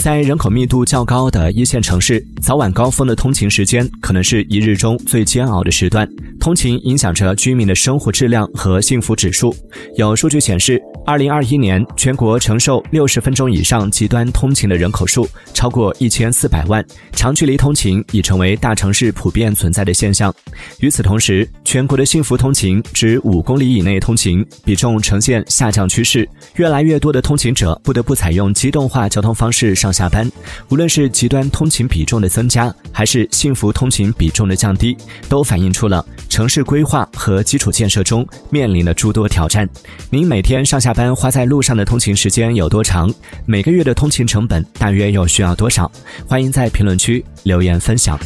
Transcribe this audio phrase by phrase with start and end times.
[0.00, 6.08] 在人口密度较高的一线城市，早晚高峰的通勤时间可能是一日中最煎熬的时段。
[6.40, 9.54] 通勤影响着居民的生活质量和幸福指数。
[9.96, 16.82] 有数据显示，二零二一年全国承受六十分钟以上极端通勤的人口数超过一千四百万，
[17.12, 20.34] 长距离通勤已成为大城市普遍存在的现象。
[20.80, 26.26] 与此同时，全国的幸福通勤指五公里以内通勤比重呈现下降趋势，
[26.56, 30.30] 越来越多的通勤者不得不采用机动化交通方式上下班。
[30.70, 34.96] 无论是极端通勤比重的增加，还是幸福通勤比重的降低，
[35.28, 36.02] 都反映出了。
[36.30, 39.68] 城市规划和基础建设中面临的诸多挑战。
[40.08, 43.12] 您每天上下班花在路上的通勤时间有多长？
[43.44, 45.90] 每个月的通勤成本大约又需要多少？
[46.26, 48.18] 欢迎在评论区留言分享。